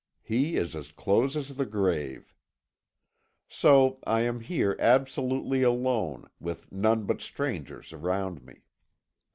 He 0.23 0.55
is 0.55 0.75
as 0.75 0.91
close 0.91 1.37
as 1.37 1.57
the 1.57 1.65
grave. 1.67 2.33
So 3.47 3.99
I 4.03 4.21
am 4.21 4.39
here 4.39 4.75
absolutely 4.79 5.61
alone, 5.61 6.27
with 6.39 6.71
none 6.71 7.03
but 7.03 7.21
strangers 7.21 7.93
around 7.93 8.43
me. 8.43 8.63